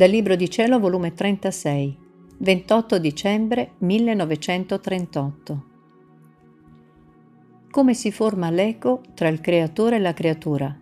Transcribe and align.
Dal 0.00 0.08
Libro 0.08 0.34
di 0.34 0.48
Cielo, 0.48 0.78
volume 0.78 1.12
36, 1.12 1.94
28 2.38 2.98
dicembre 2.98 3.72
1938. 3.80 5.64
Come 7.70 7.92
si 7.92 8.10
forma 8.10 8.48
l'eco 8.48 9.02
tra 9.12 9.28
il 9.28 9.42
creatore 9.42 9.96
e 9.96 9.98
la 9.98 10.14
creatura? 10.14 10.74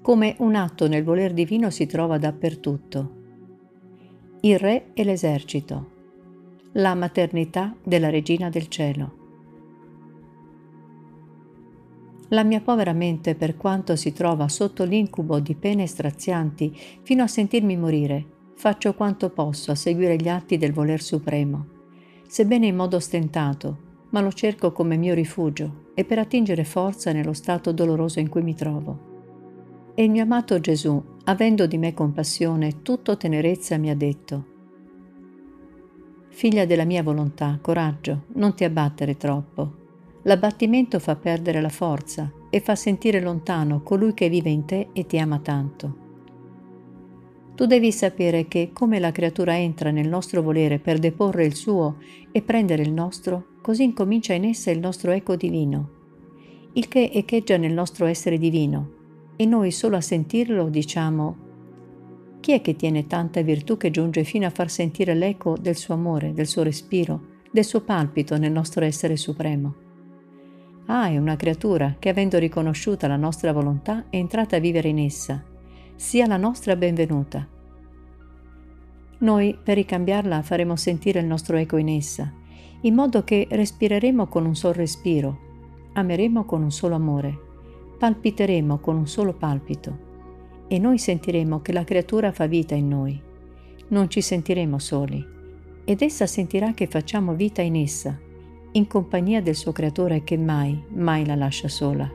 Come 0.00 0.36
un 0.38 0.54
atto 0.54 0.88
nel 0.88 1.04
voler 1.04 1.34
divino 1.34 1.68
si 1.68 1.84
trova 1.84 2.16
dappertutto. 2.16 3.12
Il 4.40 4.58
re 4.58 4.92
e 4.94 5.04
l'esercito. 5.04 5.90
La 6.72 6.94
maternità 6.94 7.76
della 7.84 8.08
regina 8.08 8.48
del 8.48 8.68
cielo. 8.68 9.23
La 12.34 12.42
mia 12.42 12.60
povera 12.60 12.92
mente, 12.92 13.36
per 13.36 13.56
quanto 13.56 13.94
si 13.94 14.12
trova 14.12 14.48
sotto 14.48 14.82
l'incubo 14.82 15.38
di 15.38 15.54
pene 15.54 15.86
strazianti 15.86 16.76
fino 17.02 17.22
a 17.22 17.28
sentirmi 17.28 17.76
morire, 17.76 18.26
faccio 18.56 18.92
quanto 18.94 19.30
posso 19.30 19.70
a 19.70 19.76
seguire 19.76 20.16
gli 20.16 20.28
atti 20.28 20.56
del 20.56 20.72
voler 20.72 21.00
supremo, 21.00 21.66
sebbene 22.26 22.66
in 22.66 22.74
modo 22.74 22.98
stentato, 22.98 23.78
ma 24.10 24.20
lo 24.20 24.32
cerco 24.32 24.72
come 24.72 24.96
mio 24.96 25.14
rifugio 25.14 25.92
e 25.94 26.04
per 26.04 26.18
attingere 26.18 26.64
forza 26.64 27.12
nello 27.12 27.34
stato 27.34 27.70
doloroso 27.70 28.18
in 28.18 28.28
cui 28.28 28.42
mi 28.42 28.56
trovo. 28.56 29.92
E 29.94 30.02
il 30.02 30.10
mio 30.10 30.24
amato 30.24 30.58
Gesù, 30.58 31.00
avendo 31.26 31.68
di 31.68 31.78
me 31.78 31.94
compassione, 31.94 32.82
tutto 32.82 33.16
tenerezza, 33.16 33.76
mi 33.76 33.90
ha 33.90 33.96
detto, 33.96 34.46
Figlia 36.30 36.66
della 36.66 36.84
mia 36.84 37.04
volontà, 37.04 37.60
coraggio, 37.62 38.24
non 38.32 38.56
ti 38.56 38.64
abbattere 38.64 39.16
troppo. 39.16 39.83
L'abbattimento 40.26 40.98
fa 40.98 41.16
perdere 41.16 41.60
la 41.60 41.68
forza 41.68 42.32
e 42.48 42.60
fa 42.60 42.74
sentire 42.74 43.20
lontano 43.20 43.82
colui 43.82 44.14
che 44.14 44.30
vive 44.30 44.48
in 44.48 44.64
te 44.64 44.88
e 44.94 45.04
ti 45.04 45.18
ama 45.18 45.38
tanto. 45.38 46.02
Tu 47.54 47.66
devi 47.66 47.92
sapere 47.92 48.48
che 48.48 48.70
come 48.72 48.98
la 48.98 49.12
creatura 49.12 49.58
entra 49.58 49.90
nel 49.90 50.08
nostro 50.08 50.40
volere 50.40 50.78
per 50.78 50.98
deporre 50.98 51.44
il 51.44 51.54
suo 51.54 51.98
e 52.32 52.40
prendere 52.40 52.82
il 52.82 52.90
nostro, 52.90 53.48
così 53.60 53.84
incomincia 53.84 54.32
in 54.32 54.44
essa 54.44 54.70
il 54.70 54.80
nostro 54.80 55.10
eco 55.10 55.36
divino, 55.36 55.90
il 56.72 56.88
che 56.88 57.10
echeggia 57.12 57.58
nel 57.58 57.74
nostro 57.74 58.06
essere 58.06 58.38
divino, 58.38 58.92
e 59.36 59.44
noi 59.44 59.70
solo 59.70 59.96
a 59.96 60.00
sentirlo 60.00 60.68
diciamo 60.70 61.36
chi 62.40 62.52
è 62.52 62.60
che 62.60 62.76
tiene 62.76 63.06
tanta 63.06 63.42
virtù 63.42 63.76
che 63.76 63.90
giunge 63.90 64.24
fino 64.24 64.46
a 64.46 64.50
far 64.50 64.70
sentire 64.70 65.14
l'eco 65.14 65.56
del 65.58 65.76
suo 65.76 65.94
amore, 65.94 66.32
del 66.32 66.46
suo 66.46 66.62
respiro, 66.62 67.20
del 67.50 67.64
suo 67.64 67.82
palpito 67.82 68.36
nel 68.36 68.52
nostro 68.52 68.84
essere 68.84 69.16
supremo? 69.16 69.83
Ah, 70.86 71.08
è 71.08 71.16
una 71.16 71.36
creatura 71.36 71.96
che, 71.98 72.10
avendo 72.10 72.38
riconosciuta 72.38 73.06
la 73.06 73.16
nostra 73.16 73.52
volontà, 73.52 74.04
è 74.10 74.16
entrata 74.16 74.56
a 74.56 74.60
vivere 74.60 74.88
in 74.88 74.98
essa. 74.98 75.42
Sia 75.96 76.26
la 76.26 76.36
nostra 76.36 76.76
benvenuta. 76.76 77.48
Noi, 79.18 79.58
per 79.62 79.76
ricambiarla, 79.76 80.42
faremo 80.42 80.76
sentire 80.76 81.20
il 81.20 81.26
nostro 81.26 81.56
eco 81.56 81.78
in 81.78 81.88
essa, 81.88 82.30
in 82.82 82.94
modo 82.94 83.24
che 83.24 83.46
respireremo 83.50 84.26
con 84.26 84.44
un 84.44 84.54
solo 84.54 84.74
respiro, 84.74 85.38
ameremo 85.94 86.44
con 86.44 86.62
un 86.62 86.70
solo 86.70 86.96
amore, 86.96 87.38
palpiteremo 87.98 88.78
con 88.78 88.96
un 88.96 89.06
solo 89.06 89.32
palpito 89.32 90.12
e 90.68 90.78
noi 90.78 90.98
sentiremo 90.98 91.62
che 91.62 91.72
la 91.72 91.84
creatura 91.84 92.30
fa 92.32 92.46
vita 92.46 92.74
in 92.74 92.88
noi. 92.88 93.18
Non 93.88 94.10
ci 94.10 94.20
sentiremo 94.20 94.78
soli 94.78 95.24
ed 95.84 96.02
essa 96.02 96.26
sentirà 96.26 96.72
che 96.72 96.86
facciamo 96.86 97.34
vita 97.34 97.62
in 97.62 97.76
essa, 97.76 98.18
in 98.76 98.86
compagnia 98.88 99.40
del 99.40 99.54
suo 99.54 99.72
creatore 99.72 100.24
che 100.24 100.36
mai, 100.36 100.82
mai 100.88 101.24
la 101.24 101.36
lascia 101.36 101.68
sola. 101.68 102.10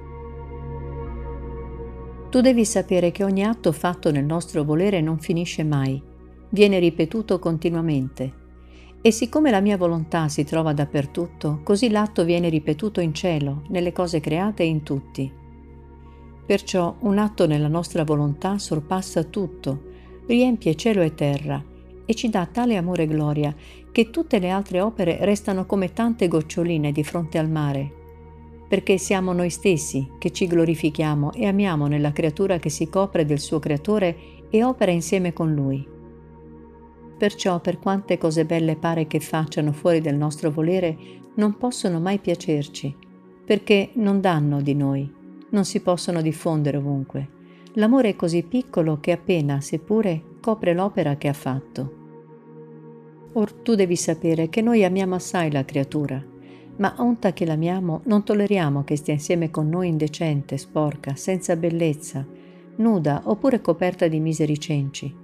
Tu 2.30 2.42
devi 2.42 2.66
sapere 2.66 3.12
che 3.12 3.24
ogni 3.24 3.44
atto 3.44 3.72
fatto 3.72 4.12
nel 4.12 4.26
nostro 4.26 4.64
volere 4.64 5.02
non 5.02 5.20
finisce 5.20 5.64
mai, 5.64 6.02
viene 6.50 6.80
ripetuto 6.80 7.40
continuamente. 7.40 8.34
E 9.02 9.12
siccome 9.12 9.52
la 9.52 9.62
mia 9.62 9.78
volontà 9.78 10.28
si 10.28 10.44
trova 10.44 10.74
dappertutto, 10.74 11.62
così 11.64 11.90
l'atto 11.90 12.26
viene 12.26 12.50
ripetuto 12.50 13.00
in 13.00 13.14
cielo, 13.14 13.64
nelle 13.70 13.94
cose 13.94 14.20
create 14.20 14.64
e 14.64 14.68
in 14.68 14.84
tutti. 14.84 15.32
Perciò 16.46 16.98
un 17.00 17.18
atto 17.20 17.48
nella 17.48 17.70
nostra 17.70 18.04
volontà 18.04 18.58
sorpassa 18.58 19.24
tutto, 19.24 19.84
riempie 20.28 20.76
cielo 20.76 21.02
e 21.02 21.16
terra 21.16 21.78
e 22.10 22.16
ci 22.16 22.28
dà 22.30 22.48
tale 22.52 22.76
amore 22.76 23.04
e 23.04 23.08
gloria 23.08 23.54
che 23.92 24.10
tutte 24.10 24.40
le 24.40 24.50
altre 24.50 24.82
opere 24.82 25.20
restano 25.22 25.68
come 25.68 25.94
tante 25.94 26.28
goccioline 26.28 26.92
di 26.92 27.04
fronte 27.04 27.38
al 27.38 27.48
mare, 27.48 27.92
perché 28.68 28.98
siamo 28.98 29.32
noi 29.32 29.52
stessi 29.52 30.14
che 30.18 30.32
ci 30.32 30.48
glorifichiamo 30.48 31.34
e 31.34 31.46
amiamo 31.46 31.86
nella 31.86 32.12
creatura 32.12 32.58
che 32.58 32.70
si 32.70 32.90
copre 32.90 33.26
del 33.26 33.40
suo 33.40 33.60
creatore 33.60 34.18
e 34.50 34.64
opera 34.64 34.90
insieme 34.90 35.34
con 35.34 35.54
lui. 35.54 35.88
Perciò 37.16 37.60
per 37.60 37.78
quante 37.78 38.18
cose 38.18 38.44
belle 38.44 38.76
pare 38.76 39.06
che 39.06 39.20
facciano 39.20 39.72
fuori 39.72 40.02
del 40.02 40.16
nostro 40.16 40.50
volere, 40.50 40.98
non 41.36 41.58
possono 41.58 42.00
mai 42.00 42.18
piacerci, 42.18 42.96
perché 43.46 43.92
non 43.94 44.20
danno 44.20 44.62
di 44.62 44.74
noi 44.74 45.18
non 45.50 45.66
si 45.66 45.82
possono 45.82 46.22
diffondere 46.22 46.78
ovunque. 46.78 47.38
L'amore 47.74 48.10
è 48.10 48.16
così 48.16 48.44
piccolo 48.44 49.00
che 49.00 49.12
appena, 49.12 49.62
seppure, 49.62 50.22
copre 50.40 50.74
l'opera 50.74 51.16
che 51.18 51.28
ha 51.28 51.34
fatto. 51.34 51.99
Or 53.40 53.54
tu 53.54 53.76
devi 53.76 53.96
sapere 53.96 54.50
che 54.50 54.62
noi 54.62 54.84
amiamo 54.84 55.16
assai 55.16 55.50
la 55.50 55.64
creatura, 55.64 56.22
ma 56.76 56.94
onta 56.98 57.32
che 57.32 57.46
l'amiamo 57.46 58.02
non 58.04 58.26
tolleriamo 58.26 58.84
che 58.84 58.98
stia 58.98 59.14
insieme 59.14 59.50
con 59.50 59.70
noi 59.70 59.88
indecente, 59.88 60.58
sporca, 60.58 61.16
senza 61.16 61.56
bellezza, 61.56 62.28
nuda 62.76 63.22
oppure 63.24 63.62
coperta 63.62 64.10
di 64.10 64.20
miseri 64.20 64.60
cenci. 64.60 65.16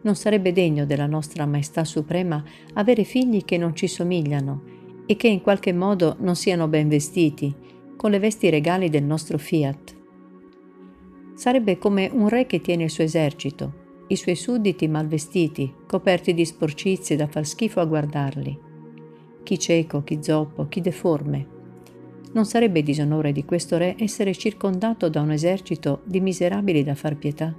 Non 0.00 0.16
sarebbe 0.16 0.52
degno 0.52 0.86
della 0.86 1.06
nostra 1.06 1.46
Maestà 1.46 1.84
Suprema 1.84 2.42
avere 2.72 3.04
figli 3.04 3.44
che 3.44 3.58
non 3.58 3.76
ci 3.76 3.86
somigliano 3.86 4.62
e 5.06 5.14
che 5.14 5.28
in 5.28 5.40
qualche 5.40 5.72
modo 5.72 6.16
non 6.18 6.34
siano 6.34 6.66
ben 6.66 6.88
vestiti, 6.88 7.54
con 7.96 8.10
le 8.10 8.18
vesti 8.18 8.50
regali 8.50 8.90
del 8.90 9.04
nostro 9.04 9.38
fiat. 9.38 9.96
Sarebbe 11.34 11.78
come 11.78 12.10
un 12.12 12.28
re 12.28 12.46
che 12.46 12.60
tiene 12.60 12.82
il 12.82 12.90
suo 12.90 13.04
esercito, 13.04 13.84
i 14.08 14.16
suoi 14.16 14.36
sudditi 14.36 14.86
mal 14.86 15.08
vestiti, 15.08 15.72
coperti 15.86 16.32
di 16.32 16.44
sporcizie 16.44 17.16
da 17.16 17.26
far 17.26 17.44
schifo 17.44 17.80
a 17.80 17.84
guardarli. 17.84 18.58
Chi 19.42 19.58
cieco, 19.58 20.02
chi 20.04 20.18
zoppo, 20.22 20.68
chi 20.68 20.80
deforme. 20.80 21.54
Non 22.32 22.44
sarebbe 22.44 22.82
disonore 22.82 23.32
di 23.32 23.44
questo 23.44 23.76
re 23.78 23.96
essere 23.98 24.34
circondato 24.34 25.08
da 25.08 25.20
un 25.20 25.30
esercito 25.30 26.02
di 26.04 26.20
miserabili 26.20 26.84
da 26.84 26.94
far 26.94 27.16
pietà? 27.16 27.54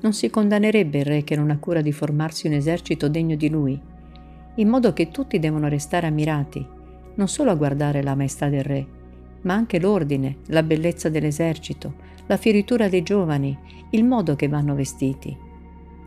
Non 0.00 0.12
si 0.12 0.30
condannerebbe 0.30 0.98
il 0.98 1.04
re 1.04 1.24
che 1.24 1.36
non 1.36 1.50
ha 1.50 1.58
cura 1.58 1.80
di 1.80 1.92
formarsi 1.92 2.46
un 2.46 2.54
esercito 2.54 3.08
degno 3.08 3.36
di 3.36 3.48
lui, 3.48 3.80
in 4.56 4.68
modo 4.68 4.92
che 4.92 5.10
tutti 5.10 5.38
devono 5.38 5.68
restare 5.68 6.06
ammirati, 6.06 6.66
non 7.14 7.28
solo 7.28 7.50
a 7.50 7.54
guardare 7.54 8.02
la 8.02 8.14
maestà 8.14 8.48
del 8.48 8.64
re, 8.64 8.86
ma 9.42 9.54
anche 9.54 9.78
l'ordine, 9.78 10.38
la 10.46 10.62
bellezza 10.62 11.08
dell'esercito, 11.08 11.94
la 12.26 12.36
fioritura 12.36 12.88
dei 12.88 13.02
giovani, 13.02 13.56
il 13.90 14.04
modo 14.04 14.34
che 14.36 14.48
vanno 14.48 14.74
vestiti. 14.74 15.36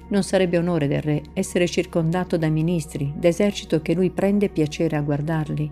Non 0.09 0.23
sarebbe 0.23 0.57
onore 0.57 0.87
del 0.87 1.01
re 1.01 1.21
essere 1.33 1.67
circondato 1.67 2.37
da 2.37 2.49
ministri, 2.49 3.13
d'esercito 3.15 3.81
che 3.81 3.93
lui 3.93 4.09
prende 4.09 4.49
piacere 4.49 4.95
a 4.95 5.01
guardarli? 5.01 5.71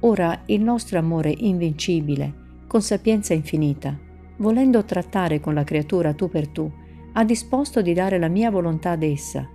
Ora 0.00 0.42
il 0.46 0.60
nostro 0.60 0.98
amore 0.98 1.32
invincibile, 1.36 2.32
con 2.66 2.82
sapienza 2.82 3.32
infinita, 3.32 3.96
volendo 4.38 4.84
trattare 4.84 5.40
con 5.40 5.54
la 5.54 5.64
creatura 5.64 6.12
tu 6.12 6.28
per 6.28 6.48
tu, 6.48 6.70
ha 7.12 7.24
disposto 7.24 7.80
di 7.80 7.94
dare 7.94 8.18
la 8.18 8.28
mia 8.28 8.50
volontà 8.50 8.90
ad 8.90 9.04
essa, 9.04 9.48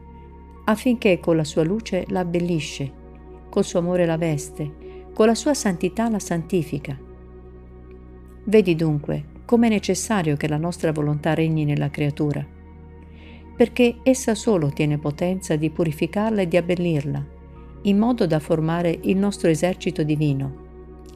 affinché 0.65 1.19
con 1.19 1.35
la 1.35 1.43
sua 1.43 1.63
luce 1.63 2.05
la 2.07 2.21
abbellisce, 2.21 2.91
col 3.49 3.65
suo 3.65 3.79
amore 3.79 4.05
la 4.05 4.17
veste, 4.17 4.71
con 5.13 5.27
la 5.27 5.35
sua 5.35 5.53
santità 5.53 6.09
la 6.09 6.19
santifica. 6.19 6.97
Vedi 8.43 8.75
dunque 8.75 9.37
come 9.49 9.65
è 9.65 9.69
necessario 9.71 10.37
che 10.37 10.47
la 10.47 10.57
nostra 10.57 10.91
volontà 10.91 11.33
regni 11.33 11.65
nella 11.65 11.89
creatura, 11.89 12.45
perché 13.55 13.95
essa 14.03 14.35
solo 14.35 14.69
tiene 14.69 14.99
potenza 14.99 15.55
di 15.55 15.71
purificarla 15.71 16.41
e 16.41 16.47
di 16.47 16.55
abbellirla, 16.55 17.25
in 17.81 17.97
modo 17.97 18.27
da 18.27 18.37
formare 18.37 18.99
il 19.05 19.17
nostro 19.17 19.49
esercito 19.49 20.03
divino, 20.03 20.67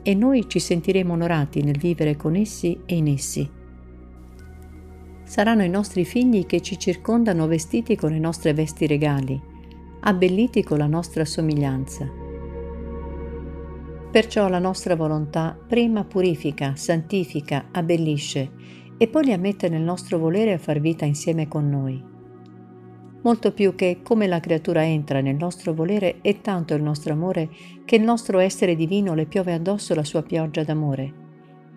e 0.02 0.16
noi 0.16 0.50
ci 0.50 0.58
sentiremo 0.58 1.14
onorati 1.14 1.62
nel 1.62 1.78
vivere 1.78 2.16
con 2.16 2.36
essi 2.36 2.76
e 2.88 2.96
in 2.96 3.08
essi. 3.08 3.48
Saranno 5.24 5.64
i 5.64 5.70
nostri 5.70 6.04
figli 6.04 6.48
che 6.48 6.60
ci 6.60 6.80
circondano 6.80 7.46
vestiti 7.46 7.96
con 7.96 8.10
le 8.10 8.20
nostre 8.20 8.54
vesti 8.54 8.88
regali, 8.88 9.40
abbelliti 10.00 10.64
con 10.64 10.80
la 10.80 10.88
nostra 10.88 11.24
somiglianza 11.24 12.23
Perciò 14.14 14.48
la 14.48 14.60
nostra 14.60 14.96
volontà 14.96 15.58
prima 15.68 16.04
purifica, 16.04 16.76
santifica, 16.76 17.70
abbellisce 17.72 18.52
e 18.96 19.08
poi 19.08 19.26
li 19.26 19.34
ammette 19.34 19.70
nel 19.70 19.82
nostro 19.82 20.20
volere 20.20 20.54
a 20.54 20.60
far 20.60 20.80
vita 20.80 21.04
insieme 21.04 21.48
con 21.48 21.68
noi. 21.68 22.00
Molto 23.24 23.54
più 23.54 23.74
che 23.74 24.02
come 24.04 24.28
la 24.28 24.40
creatura 24.40 24.86
entra 24.86 25.20
nel 25.20 25.36
nostro 25.36 25.74
volere 25.74 26.22
è 26.22 26.42
tanto 26.42 26.76
il 26.76 26.84
nostro 26.84 27.14
amore 27.14 27.50
che 27.86 27.96
il 27.96 28.04
nostro 28.04 28.38
essere 28.38 28.76
divino 28.76 29.16
le 29.16 29.26
piove 29.26 29.52
addosso 29.52 29.96
la 29.96 30.04
sua 30.04 30.22
pioggia 30.22 30.64
d'amore. 30.64 31.14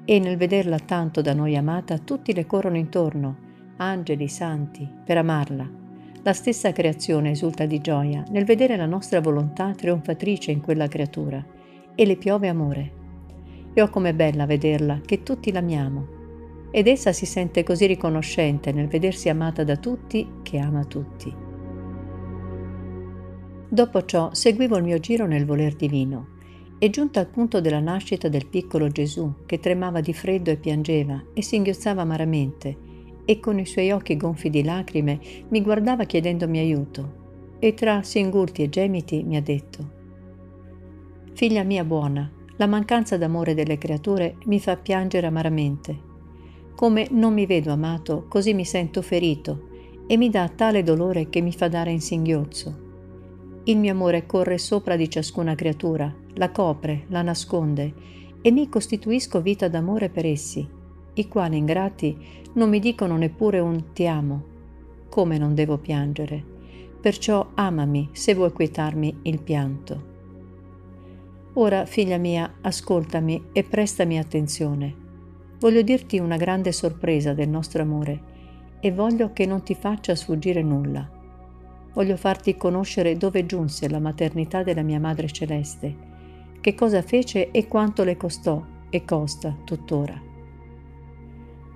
E 0.04 0.18
nel 0.18 0.36
vederla 0.36 0.78
tanto 0.78 1.22
da 1.22 1.32
noi 1.32 1.56
amata 1.56 1.96
tutti 1.96 2.34
le 2.34 2.44
corrono 2.44 2.76
intorno, 2.76 3.38
angeli, 3.78 4.28
santi, 4.28 4.86
per 5.06 5.16
amarla. 5.16 5.66
La 6.22 6.34
stessa 6.34 6.70
creazione 6.72 7.30
esulta 7.30 7.64
di 7.64 7.80
gioia 7.80 8.22
nel 8.28 8.44
vedere 8.44 8.76
la 8.76 8.84
nostra 8.84 9.22
volontà 9.22 9.72
trionfatrice 9.72 10.50
in 10.50 10.60
quella 10.60 10.86
creatura 10.86 11.55
e 11.96 12.06
le 12.06 12.16
piove 12.16 12.46
amore. 12.46 12.92
E 13.74 13.82
oh 13.82 13.88
com'è 13.88 14.14
bella 14.14 14.46
vederla, 14.46 15.00
che 15.04 15.24
tutti 15.24 15.50
l'amiamo. 15.50 16.14
Ed 16.70 16.86
essa 16.86 17.12
si 17.12 17.26
sente 17.26 17.64
così 17.64 17.86
riconoscente 17.86 18.70
nel 18.70 18.86
vedersi 18.86 19.28
amata 19.28 19.64
da 19.64 19.76
tutti 19.76 20.28
che 20.42 20.58
ama 20.58 20.84
tutti. 20.84 21.34
Dopo 23.68 24.04
ciò 24.04 24.32
seguivo 24.32 24.76
il 24.76 24.84
mio 24.84 24.98
giro 24.98 25.26
nel 25.26 25.44
voler 25.44 25.74
divino 25.74 26.34
e 26.78 26.90
giunta 26.90 27.20
al 27.20 27.28
punto 27.28 27.60
della 27.60 27.80
nascita 27.80 28.28
del 28.28 28.46
piccolo 28.46 28.88
Gesù, 28.88 29.32
che 29.46 29.58
tremava 29.58 30.00
di 30.00 30.12
freddo 30.12 30.50
e 30.50 30.56
piangeva 30.56 31.22
e 31.32 31.42
singhiozzava 31.42 32.02
amaramente, 32.02 32.76
e 33.24 33.40
con 33.40 33.58
i 33.58 33.64
suoi 33.64 33.90
occhi 33.90 34.16
gonfi 34.16 34.50
di 34.50 34.62
lacrime 34.62 35.18
mi 35.48 35.62
guardava 35.62 36.04
chiedendomi 36.04 36.58
aiuto, 36.58 37.56
e 37.58 37.72
tra 37.72 38.02
singulti 38.02 38.62
e 38.62 38.68
gemiti 38.68 39.22
mi 39.24 39.36
ha 39.36 39.42
detto 39.42 39.95
Figlia 41.36 41.64
mia 41.64 41.84
buona, 41.84 42.30
la 42.56 42.66
mancanza 42.66 43.18
d'amore 43.18 43.52
delle 43.52 43.76
creature 43.76 44.36
mi 44.46 44.58
fa 44.58 44.78
piangere 44.78 45.26
amaramente. 45.26 45.94
Come 46.74 47.08
non 47.10 47.34
mi 47.34 47.44
vedo 47.44 47.70
amato, 47.72 48.24
così 48.26 48.54
mi 48.54 48.64
sento 48.64 49.02
ferito, 49.02 49.68
e 50.06 50.16
mi 50.16 50.30
dà 50.30 50.48
tale 50.48 50.82
dolore 50.82 51.28
che 51.28 51.42
mi 51.42 51.52
fa 51.52 51.68
dare 51.68 51.90
in 51.90 52.00
singhiozzo. 52.00 52.84
Il 53.64 53.76
mio 53.76 53.92
amore 53.92 54.24
corre 54.24 54.56
sopra 54.56 54.96
di 54.96 55.10
ciascuna 55.10 55.54
creatura, 55.54 56.10
la 56.36 56.50
copre, 56.50 57.04
la 57.08 57.20
nasconde 57.20 57.92
e 58.40 58.50
mi 58.50 58.70
costituisco 58.70 59.42
vita 59.42 59.68
d'amore 59.68 60.08
per 60.08 60.24
essi, 60.24 60.66
i 61.12 61.28
quali 61.28 61.58
ingrati 61.58 62.16
non 62.54 62.70
mi 62.70 62.78
dicono 62.78 63.14
neppure 63.18 63.58
un 63.58 63.92
ti 63.92 64.06
amo. 64.06 64.42
Come 65.10 65.36
non 65.36 65.54
devo 65.54 65.76
piangere? 65.76 66.42
Perciò 66.98 67.50
amami 67.52 68.08
se 68.12 68.32
vuoi 68.32 68.52
quietarmi 68.52 69.18
il 69.24 69.42
pianto. 69.42 70.14
Ora, 71.58 71.86
figlia 71.86 72.18
mia, 72.18 72.56
ascoltami 72.60 73.46
e 73.52 73.64
prestami 73.64 74.18
attenzione. 74.18 74.94
Voglio 75.58 75.80
dirti 75.80 76.18
una 76.18 76.36
grande 76.36 76.70
sorpresa 76.70 77.32
del 77.32 77.48
nostro 77.48 77.80
amore 77.80 78.20
e 78.78 78.92
voglio 78.92 79.32
che 79.32 79.46
non 79.46 79.62
ti 79.62 79.74
faccia 79.74 80.14
sfuggire 80.14 80.62
nulla. 80.62 81.10
Voglio 81.94 82.18
farti 82.18 82.58
conoscere 82.58 83.16
dove 83.16 83.46
giunse 83.46 83.88
la 83.88 83.98
maternità 83.98 84.62
della 84.62 84.82
mia 84.82 85.00
Madre 85.00 85.28
Celeste 85.28 85.96
che 86.60 86.74
cosa 86.74 87.00
fece 87.00 87.50
e 87.52 87.68
quanto 87.68 88.04
le 88.04 88.18
costò 88.18 88.62
e 88.90 89.04
costa 89.06 89.56
tuttora. 89.64 90.20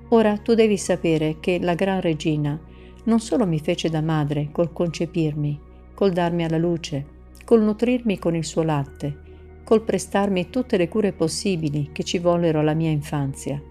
Ora 0.09 0.37
tu 0.37 0.53
devi 0.53 0.77
sapere 0.77 1.39
che 1.41 1.59
la 1.59 1.75
Gran 1.75 2.03
Regina 2.03 2.61
non 3.05 3.21
solo 3.21 3.47
mi 3.47 3.61
fece 3.61 3.89
da 3.89 4.03
madre 4.03 4.51
col 4.53 4.75
concepirmi, 4.75 5.59
col 5.95 6.13
darmi 6.13 6.45
alla 6.45 6.59
luce, 6.59 7.07
col 7.47 7.63
nutrirmi 7.63 8.19
con 8.19 8.35
il 8.35 8.45
suo 8.45 8.63
latte, 8.63 9.29
col 9.71 9.83
prestarmi 9.83 10.51
tutte 10.51 10.77
le 10.77 10.89
cure 10.89 11.13
possibili 11.13 11.91
che 11.93 12.03
ci 12.03 12.19
vollero 12.19 12.59
alla 12.59 12.75
mia 12.75 12.91
infanzia. 12.91 13.63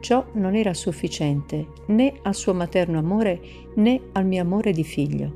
Ciò 0.00 0.24
non 0.32 0.54
era 0.54 0.72
sufficiente 0.72 1.66
né 1.88 2.14
al 2.22 2.34
suo 2.34 2.54
materno 2.54 2.98
amore 2.98 3.38
né 3.74 4.00
al 4.12 4.24
mio 4.24 4.40
amore 4.40 4.72
di 4.72 4.82
figlio. 4.82 5.34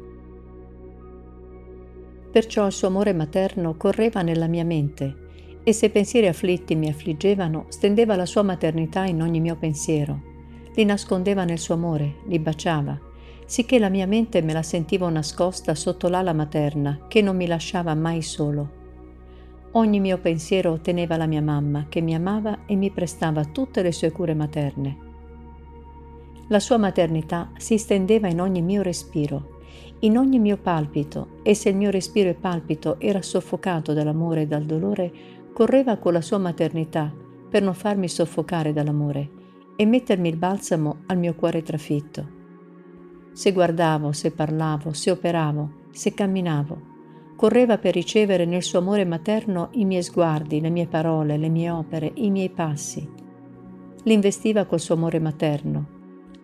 Perciò 2.32 2.64
il 2.64 2.72
suo 2.72 2.88
amore 2.88 3.12
materno 3.12 3.76
correva 3.76 4.22
nella 4.22 4.46
mia 4.46 4.64
mente 4.64 5.60
e 5.62 5.74
se 5.74 5.90
pensieri 5.90 6.28
afflitti 6.28 6.74
mi 6.76 6.88
affliggevano, 6.88 7.66
stendeva 7.68 8.16
la 8.16 8.24
sua 8.24 8.40
maternità 8.40 9.04
in 9.04 9.20
ogni 9.20 9.40
mio 9.40 9.56
pensiero, 9.56 10.18
li 10.74 10.84
nascondeva 10.86 11.44
nel 11.44 11.58
suo 11.58 11.74
amore, 11.74 12.20
li 12.28 12.38
baciava, 12.38 12.98
sicché 13.44 13.78
la 13.78 13.90
mia 13.90 14.06
mente 14.06 14.40
me 14.40 14.54
la 14.54 14.62
sentivo 14.62 15.10
nascosta 15.10 15.74
sotto 15.74 16.08
l'ala 16.08 16.32
materna 16.32 17.00
che 17.06 17.20
non 17.20 17.36
mi 17.36 17.46
lasciava 17.46 17.94
mai 17.94 18.22
solo. 18.22 18.83
Ogni 19.76 20.00
mio 20.00 20.18
pensiero 20.18 20.80
teneva 20.80 21.16
la 21.16 21.26
mia 21.26 21.42
mamma 21.42 21.86
che 21.88 22.00
mi 22.00 22.14
amava 22.14 22.64
e 22.66 22.74
mi 22.74 22.90
prestava 22.90 23.44
tutte 23.44 23.82
le 23.82 23.92
sue 23.92 24.10
cure 24.10 24.34
materne. 24.34 24.98
La 26.48 26.60
sua 26.60 26.76
maternità 26.76 27.50
si 27.56 27.78
stendeva 27.78 28.28
in 28.28 28.40
ogni 28.40 28.62
mio 28.62 28.82
respiro 28.82 29.52
in 30.04 30.18
ogni 30.18 30.38
mio 30.38 30.58
palpito, 30.58 31.40
e 31.42 31.54
se 31.54 31.70
il 31.70 31.76
mio 31.76 31.90
respiro 31.90 32.28
e 32.28 32.34
palpito 32.34 33.00
era 33.00 33.22
soffocato 33.22 33.94
dall'amore 33.94 34.42
e 34.42 34.46
dal 34.46 34.64
dolore, 34.64 35.10
correva 35.52 35.96
con 35.96 36.12
la 36.12 36.20
sua 36.20 36.36
maternità 36.36 37.12
per 37.48 37.62
non 37.62 37.72
farmi 37.74 38.08
soffocare 38.08 38.72
dall'amore 38.72 39.30
e 39.76 39.86
mettermi 39.86 40.28
il 40.28 40.36
balsamo 40.36 41.04
al 41.06 41.16
mio 41.16 41.34
cuore 41.34 41.62
trafitto. 41.62 42.42
Se 43.32 43.52
guardavo, 43.52 44.12
se 44.12 44.30
parlavo, 44.30 44.92
se 44.92 45.10
operavo, 45.10 45.70
se 45.90 46.12
camminavo, 46.12 46.92
correva 47.36 47.78
per 47.78 47.94
ricevere 47.94 48.44
nel 48.44 48.62
suo 48.62 48.78
amore 48.78 49.04
materno 49.04 49.68
i 49.72 49.84
miei 49.84 50.02
sguardi, 50.02 50.60
le 50.60 50.70
mie 50.70 50.86
parole, 50.86 51.36
le 51.36 51.48
mie 51.48 51.70
opere, 51.70 52.12
i 52.14 52.30
miei 52.30 52.50
passi. 52.50 53.08
Li 54.04 54.12
investiva 54.12 54.64
col 54.64 54.80
suo 54.80 54.94
amore 54.94 55.18
materno, 55.18 55.86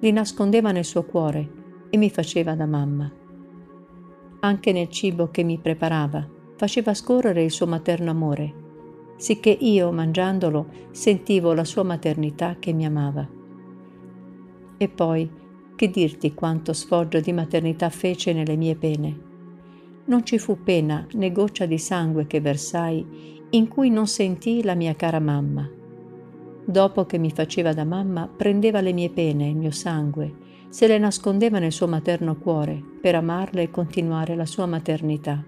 li 0.00 0.12
nascondeva 0.12 0.72
nel 0.72 0.84
suo 0.84 1.04
cuore 1.04 1.48
e 1.90 1.96
mi 1.96 2.10
faceva 2.10 2.54
da 2.54 2.66
mamma 2.66 3.12
anche 4.40 4.72
nel 4.72 4.88
cibo 4.88 5.30
che 5.30 5.42
mi 5.42 5.58
preparava, 5.58 6.26
faceva 6.56 6.94
scorrere 6.94 7.42
il 7.42 7.50
suo 7.50 7.66
materno 7.66 8.10
amore, 8.10 8.54
sicché 9.16 9.50
io, 9.50 9.92
mangiandolo, 9.92 10.66
sentivo 10.90 11.52
la 11.52 11.64
sua 11.64 11.82
maternità 11.82 12.56
che 12.58 12.72
mi 12.72 12.86
amava. 12.86 13.28
E 14.78 14.88
poi, 14.88 15.30
che 15.76 15.90
dirti 15.90 16.34
quanto 16.34 16.72
sfoggio 16.72 17.20
di 17.20 17.32
maternità 17.32 17.90
fece 17.90 18.32
nelle 18.32 18.56
mie 18.56 18.76
pene? 18.76 19.28
Non 20.10 20.26
ci 20.26 20.40
fu 20.40 20.60
pena 20.64 21.06
né 21.12 21.30
goccia 21.30 21.66
di 21.66 21.78
sangue 21.78 22.26
che 22.26 22.40
versai 22.40 23.38
in 23.50 23.68
cui 23.68 23.90
non 23.90 24.08
sentii 24.08 24.64
la 24.64 24.74
mia 24.74 24.96
cara 24.96 25.20
mamma. 25.20 25.70
Dopo 26.64 27.06
che 27.06 27.16
mi 27.16 27.30
faceva 27.30 27.72
da 27.72 27.84
mamma, 27.84 28.26
prendeva 28.26 28.80
le 28.80 28.92
mie 28.92 29.10
pene, 29.10 29.46
il 29.46 29.56
mio 29.56 29.70
sangue, 29.70 30.34
se 30.68 30.88
le 30.88 30.98
nascondeva 30.98 31.60
nel 31.60 31.70
suo 31.70 31.86
materno 31.86 32.36
cuore 32.36 32.82
per 33.00 33.14
amarle 33.14 33.62
e 33.62 33.70
continuare 33.70 34.34
la 34.34 34.46
sua 34.46 34.66
maternità. 34.66 35.44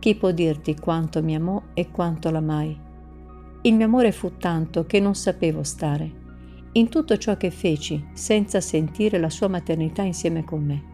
Chi 0.00 0.16
può 0.16 0.32
dirti 0.32 0.74
quanto 0.74 1.22
mi 1.22 1.36
amò 1.36 1.62
e 1.74 1.88
quanto 1.88 2.30
l'amai? 2.30 2.76
Il 3.62 3.74
mio 3.74 3.86
amore 3.86 4.10
fu 4.10 4.38
tanto 4.38 4.86
che 4.86 4.98
non 4.98 5.14
sapevo 5.14 5.62
stare 5.62 6.20
in 6.72 6.88
tutto 6.88 7.16
ciò 7.16 7.36
che 7.36 7.52
feci 7.52 8.08
senza 8.12 8.60
sentire 8.60 9.20
la 9.20 9.30
sua 9.30 9.46
maternità 9.46 10.02
insieme 10.02 10.42
con 10.42 10.64
me. 10.64 10.91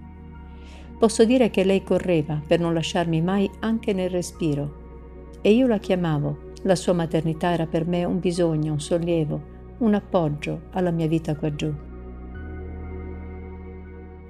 Posso 0.99 1.25
dire 1.25 1.51
che 1.51 1.63
lei 1.63 1.85
correva 1.85 2.43
per 2.45 2.59
non 2.59 2.75
lasciarmi 2.75 3.23
mai 3.23 3.49
anche 3.61 3.93
nel 3.93 4.11
respiro 4.11 4.87
e 5.41 5.53
io 5.53 5.67
la 5.67 5.79
chiamavo. 5.79 6.47
La 6.63 6.75
sua 6.75 6.93
maternità 6.93 7.53
era 7.53 7.67
per 7.67 7.87
me 7.87 8.05
un 8.05 8.19
bisogno, 8.19 8.73
un 8.73 8.81
sollievo, 8.81 9.41
un 9.79 9.95
appoggio 9.95 10.63
alla 10.73 10.91
mia 10.91 11.07
vita 11.07 11.37
qua 11.37 11.55
giù. 11.55 11.73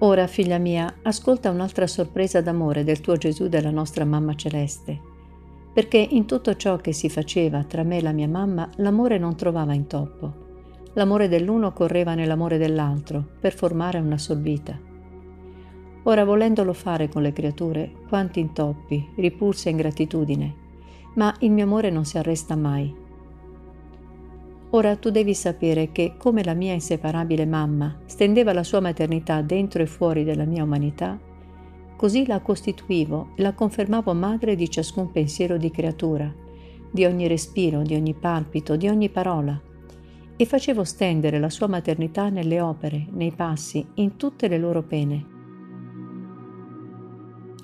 Ora, 0.00 0.26
figlia 0.26 0.58
mia, 0.58 0.98
ascolta 1.02 1.50
un'altra 1.50 1.87
sorpresa 1.87 2.40
d'amore 2.40 2.84
del 2.84 3.00
tuo 3.00 3.16
Gesù 3.16 3.48
della 3.48 3.70
nostra 3.70 4.04
mamma 4.04 4.34
celeste, 4.34 5.00
perché 5.72 5.96
in 5.96 6.26
tutto 6.26 6.54
ciò 6.54 6.76
che 6.76 6.92
si 6.92 7.08
faceva 7.08 7.64
tra 7.64 7.82
me 7.82 7.96
e 7.96 8.02
la 8.02 8.12
mia 8.12 8.28
mamma 8.28 8.68
l'amore 8.76 9.18
non 9.18 9.34
trovava 9.34 9.72
intoppo. 9.72 10.46
L'amore 10.92 11.28
dell'uno 11.28 11.72
correva 11.72 12.14
nell'amore 12.14 12.58
dell'altro 12.58 13.25
per 13.40 13.54
formare 13.54 13.98
una 13.98 14.18
sol 14.18 14.40
vita. 14.40 14.88
Ora, 16.04 16.24
volendolo 16.24 16.72
fare 16.72 17.08
con 17.08 17.22
le 17.22 17.32
creature, 17.32 17.92
quanti 18.08 18.40
intoppi, 18.40 19.10
ripulsa 19.16 19.68
e 19.68 19.72
ingratitudine, 19.72 20.54
ma 21.14 21.34
il 21.40 21.50
mio 21.50 21.64
amore 21.64 21.90
non 21.90 22.04
si 22.04 22.16
arresta 22.18 22.56
mai, 22.56 23.06
Ora 24.70 24.96
tu 24.96 25.10
devi 25.10 25.32
sapere 25.32 25.92
che, 25.92 26.14
come 26.18 26.44
la 26.44 26.52
mia 26.52 26.74
inseparabile 26.74 27.46
mamma 27.46 28.00
stendeva 28.04 28.52
la 28.52 28.62
sua 28.62 28.80
maternità 28.80 29.40
dentro 29.40 29.82
e 29.82 29.86
fuori 29.86 30.24
della 30.24 30.44
mia 30.44 30.62
umanità, 30.62 31.18
così 31.96 32.26
la 32.26 32.40
costituivo 32.40 33.30
e 33.34 33.42
la 33.42 33.54
confermavo 33.54 34.12
madre 34.12 34.56
di 34.56 34.68
ciascun 34.68 35.10
pensiero 35.10 35.56
di 35.56 35.70
creatura, 35.70 36.30
di 36.90 37.04
ogni 37.06 37.26
respiro, 37.26 37.80
di 37.80 37.94
ogni 37.94 38.12
palpito, 38.12 38.76
di 38.76 38.88
ogni 38.88 39.08
parola, 39.08 39.58
e 40.36 40.44
facevo 40.44 40.84
stendere 40.84 41.38
la 41.38 41.50
sua 41.50 41.66
maternità 41.66 42.28
nelle 42.28 42.60
opere, 42.60 43.06
nei 43.12 43.32
passi, 43.32 43.84
in 43.94 44.16
tutte 44.16 44.48
le 44.48 44.58
loro 44.58 44.82
pene. 44.82 45.38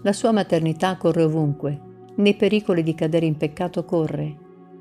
La 0.05 0.13
sua 0.13 0.33
maternità 0.33 0.99
corre 0.99 1.23
ovunque, 1.23 1.81
nei 2.17 2.35
pericoli 2.35 2.83
di 2.83 2.95
cadere 2.95 3.25
in 3.25 3.39
peccato 3.39 3.87
corre, 3.87 4.37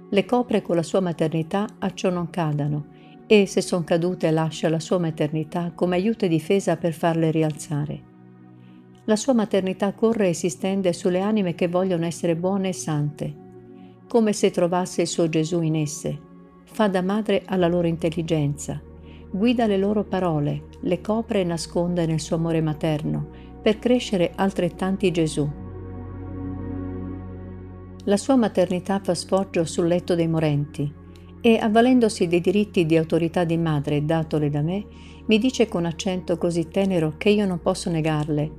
le 0.09 0.25
copre 0.25 0.61
con 0.61 0.75
la 0.75 0.83
sua 0.83 0.99
maternità 0.99 1.65
a 1.79 1.93
ciò 1.93 2.09
non 2.09 2.29
cadano 2.29 2.87
e 3.25 3.45
se 3.45 3.61
son 3.61 3.85
cadute 3.85 4.29
lascia 4.31 4.67
la 4.67 4.81
sua 4.81 4.97
maternità 4.97 5.71
come 5.73 5.95
aiuto 5.95 6.25
e 6.25 6.27
difesa 6.27 6.75
per 6.75 6.91
farle 6.91 7.31
rialzare. 7.31 8.01
La 9.05 9.15
sua 9.15 9.31
maternità 9.31 9.93
corre 9.93 10.27
e 10.27 10.33
si 10.33 10.49
stende 10.49 10.91
sulle 10.91 11.21
anime 11.21 11.55
che 11.55 11.69
vogliono 11.69 12.05
essere 12.05 12.35
buone 12.35 12.67
e 12.67 12.73
sante, 12.73 13.33
come 14.09 14.33
se 14.33 14.51
trovasse 14.51 15.03
il 15.03 15.07
suo 15.07 15.29
Gesù 15.29 15.61
in 15.61 15.77
esse. 15.77 16.19
Fa 16.65 16.89
da 16.89 17.01
madre 17.01 17.43
alla 17.45 17.69
loro 17.69 17.87
intelligenza, 17.87 18.81
guida 19.31 19.67
le 19.67 19.77
loro 19.77 20.03
parole, 20.03 20.63
le 20.81 20.99
copre 20.99 21.39
e 21.39 21.45
nasconde 21.45 22.05
nel 22.05 22.19
suo 22.19 22.35
amore 22.35 22.59
materno, 22.59 23.42
per 23.63 23.79
crescere 23.79 24.33
altrettanti 24.35 25.09
Gesù. 25.09 25.49
La 28.03 28.17
sua 28.17 28.35
maternità 28.35 28.99
fa 29.01 29.15
sfoggio 29.15 29.63
sul 29.63 29.87
letto 29.87 30.13
dei 30.13 30.27
morenti 30.27 30.93
e, 31.39 31.57
avvalendosi 31.57 32.27
dei 32.27 32.41
diritti 32.41 32.85
di 32.85 32.97
autorità 32.97 33.45
di 33.45 33.57
madre 33.57 34.03
datole 34.03 34.49
da 34.49 34.61
me, 34.61 34.85
mi 35.25 35.37
dice 35.37 35.69
con 35.69 35.85
accento 35.85 36.37
così 36.37 36.67
tenero 36.67 37.13
che 37.17 37.29
io 37.29 37.45
non 37.45 37.61
posso 37.61 37.89
negarle. 37.89 38.51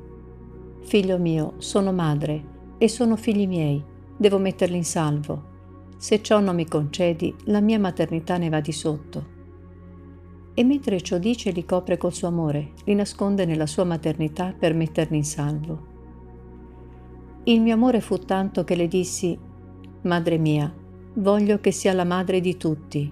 Figlio 0.81 1.19
mio, 1.19 1.55
sono 1.59 1.93
madre 1.93 2.43
e 2.79 2.89
sono 2.89 3.17
figli 3.17 3.47
miei, 3.47 3.83
devo 4.17 4.39
metterli 4.39 4.77
in 4.77 4.85
salvo. 4.85 5.53
Se 5.99 6.23
ciò 6.23 6.41
non 6.41 6.55
mi 6.55 6.67
concedi, 6.67 7.35
la 7.45 7.61
mia 7.61 7.79
maternità 7.79 8.39
ne 8.39 8.49
va 8.49 8.61
di 8.61 8.73
sotto. 8.73 9.34
E 10.55 10.63
mentre 10.63 11.01
ciò 11.01 11.19
dice 11.19 11.51
li 11.51 11.65
copre 11.65 11.97
col 11.97 12.15
suo 12.15 12.29
amore, 12.29 12.73
li 12.85 12.95
nasconde 12.95 13.45
nella 13.45 13.67
sua 13.67 13.85
maternità 13.85 14.55
per 14.57 14.73
metterli 14.73 15.17
in 15.17 15.25
salvo. 15.25 15.93
Il 17.45 17.61
mio 17.61 17.75
amore 17.75 18.01
fu 18.01 18.19
tanto 18.19 18.63
che 18.65 18.77
le 18.77 18.89
dissi, 18.89 19.37
Madre 20.03 20.39
mia, 20.39 20.73
voglio 21.15 21.59
che 21.61 21.71
sia 21.71 21.93
la 21.93 22.05
madre 22.05 22.41
di 22.41 22.57
tutti, 22.57 23.11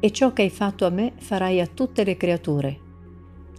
e 0.00 0.10
ciò 0.12 0.32
che 0.32 0.42
hai 0.42 0.50
fatto 0.50 0.86
a 0.86 0.90
me 0.90 1.12
farai 1.16 1.60
a 1.60 1.66
tutte 1.66 2.04
le 2.04 2.16
creature. 2.16 2.78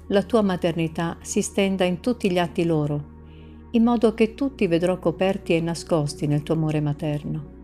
La 0.08 0.24
tua 0.24 0.42
maternità 0.42 1.18
si 1.22 1.42
stenda 1.42 1.84
in 1.84 2.00
tutti 2.00 2.32
gli 2.32 2.40
atti 2.40 2.66
loro, 2.66 3.18
in 3.72 3.84
modo 3.84 4.14
che 4.14 4.34
tutti 4.34 4.66
vedrò 4.66 4.98
coperti 4.98 5.54
e 5.54 5.62
nascosti 5.62 6.26
nel 6.26 6.42
tuo 6.42 6.56
amore 6.56 6.80
materno. 6.80 7.58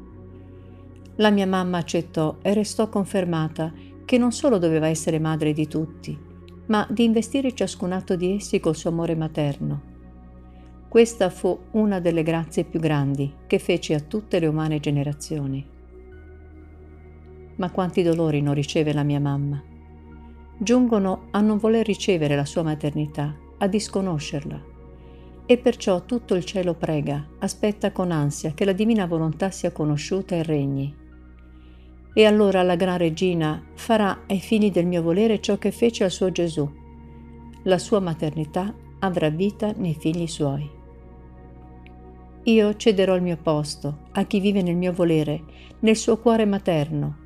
La 1.15 1.31
mia 1.31 1.48
mamma 1.48 1.77
accettò 1.77 2.38
e 2.41 2.53
restò 2.53 2.89
confermata 2.89 3.74
che 4.05 4.17
non 4.17 4.31
solo 4.31 4.57
doveva 4.57 4.88
essere 4.88 5.19
madre 5.19 5.51
di 5.51 5.67
tutti, 5.67 6.17
ma 6.67 6.88
di 6.89 7.03
investire 7.03 7.53
ciascun 7.53 7.91
atto 7.91 8.15
di 8.15 8.35
essi 8.35 8.59
col 8.59 8.75
suo 8.75 8.91
amore 8.91 9.15
materno. 9.15 9.93
Questa 10.88 11.29
fu 11.29 11.57
una 11.71 12.00
delle 12.00 12.24
grazie 12.24 12.63
più 12.63 12.79
grandi 12.79 13.33
che 13.47 13.59
fece 13.59 13.95
a 13.95 14.00
tutte 14.00 14.39
le 14.39 14.47
umane 14.47 14.79
generazioni. 14.79 15.67
Ma 17.57 17.71
quanti 17.71 18.01
dolori 18.03 18.41
non 18.41 18.53
riceve 18.53 18.93
la 18.93 19.03
mia 19.03 19.19
mamma? 19.19 19.62
Giungono 20.57 21.27
a 21.31 21.41
non 21.41 21.57
voler 21.57 21.85
ricevere 21.85 22.35
la 22.35 22.45
sua 22.45 22.63
maternità, 22.63 23.35
a 23.57 23.67
disconoscerla 23.67 24.74
e 25.47 25.57
perciò 25.57 26.05
tutto 26.05 26.33
il 26.35 26.43
cielo 26.43 26.74
prega, 26.74 27.24
aspetta 27.39 27.91
con 27.91 28.12
ansia 28.12 28.53
che 28.53 28.65
la 28.65 28.74
divina 28.74 29.05
volontà 29.05 29.51
sia 29.51 29.71
conosciuta 29.71 30.35
e 30.35 30.43
regni. 30.43 30.95
E 32.17 32.25
allora 32.25 32.63
la 32.63 32.75
gran 32.75 32.98
regina 32.98 33.62
farà 33.74 34.24
ai 34.27 34.39
figli 34.39 34.72
del 34.72 34.86
mio 34.86 35.01
volere 35.01 35.41
ciò 35.41 35.57
che 35.57 35.72
fece 35.72 36.05
al 36.05 36.12
suo 36.12 36.31
Gesù. 36.31 36.67
La 37.63 37.77
sua 37.77 38.00
maternità 38.00 38.74
avrà 39.00 39.29
vita 39.29 39.74
nei 39.75 39.95
figli 39.95 40.25
suoi. 40.25 40.69
Io 42.43 42.75
cederò 42.77 43.15
il 43.15 43.22
mio 43.22 43.38
posto 43.38 44.03
a 44.13 44.24
chi 44.24 44.39
vive 44.39 44.62
nel 44.62 44.77
mio 44.77 44.93
volere, 44.93 45.43
nel 45.79 45.98
suo 45.98 46.17
cuore 46.17 46.45
materno. 46.45 47.17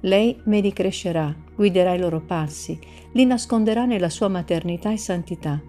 Lei 0.00 0.40
me 0.46 0.60
li 0.60 0.72
crescerà, 0.72 1.32
guiderà 1.54 1.94
i 1.94 2.00
loro 2.00 2.20
passi, 2.20 2.76
li 3.12 3.24
nasconderà 3.24 3.84
nella 3.84 4.08
sua 4.08 4.26
maternità 4.26 4.90
e 4.90 4.96
santità 4.96 5.62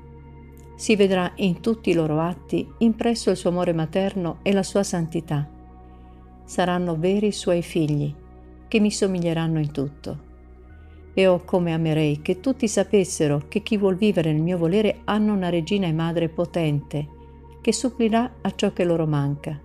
si 0.75 0.95
vedrà 0.95 1.31
in 1.35 1.61
tutti 1.61 1.91
i 1.91 1.93
loro 1.93 2.19
atti 2.19 2.67
impresso 2.79 3.29
il 3.29 3.37
suo 3.37 3.49
amore 3.51 3.73
materno 3.73 4.39
e 4.41 4.51
la 4.51 4.63
sua 4.63 4.83
santità. 4.83 5.47
Saranno 6.43 6.97
veri 6.97 7.31
suoi 7.31 7.61
figli, 7.61 8.13
che 8.73 8.79
mi 8.79 8.89
somiglieranno 8.89 9.59
in 9.59 9.71
tutto. 9.71 10.31
E 11.13 11.27
oh 11.27 11.43
come 11.45 11.75
amerei 11.75 12.23
che 12.23 12.39
tutti 12.39 12.67
sapessero 12.67 13.43
che 13.47 13.61
chi 13.61 13.77
vuol 13.77 13.97
vivere 13.97 14.33
nel 14.33 14.41
mio 14.41 14.57
volere 14.57 15.01
hanno 15.03 15.31
una 15.31 15.49
regina 15.49 15.85
e 15.85 15.93
madre 15.93 16.27
potente, 16.27 17.07
che 17.61 17.71
supplirà 17.71 18.37
a 18.41 18.55
ciò 18.55 18.73
che 18.73 18.83
loro 18.83 19.05
manca. 19.05 19.61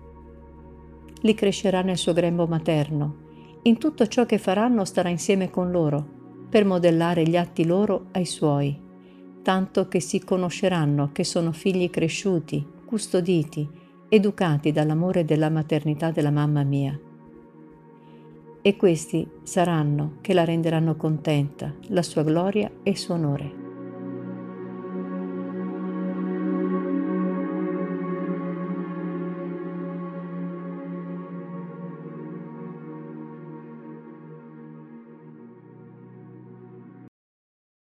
Li 1.21 1.33
crescerà 1.33 1.81
nel 1.81 1.97
suo 1.97 2.13
grembo 2.13 2.45
materno, 2.45 3.15
in 3.63 3.79
tutto 3.79 4.05
ciò 4.05 4.27
che 4.27 4.37
faranno 4.37 4.85
starà 4.85 5.09
insieme 5.09 5.49
con 5.49 5.71
loro, 5.71 6.05
per 6.47 6.63
modellare 6.63 7.23
gli 7.23 7.35
atti 7.35 7.65
loro 7.65 8.09
ai 8.11 8.27
suoi 8.27 8.87
tanto 9.41 9.87
che 9.87 9.99
si 9.99 10.23
conosceranno 10.23 11.09
che 11.11 11.23
sono 11.23 11.53
figli 11.53 11.89
cresciuti, 11.89 12.63
custoditi, 12.85 13.67
educati 14.07 14.71
dall'amore 14.71 15.25
della 15.25 15.49
maternità 15.49 16.11
della 16.11 16.29
mamma 16.29 16.61
mia. 16.61 17.08
E 18.61 18.75
questi 18.75 19.25
saranno 19.43 20.17
che 20.19 20.33
la 20.33 20.43
renderanno 20.43 20.95
contenta, 20.95 21.73
la 21.87 22.01
sua 22.01 22.23
gloria 22.23 22.69
e 22.83 22.89
il 22.89 22.97
suo 22.97 23.13
onore. 23.15 23.58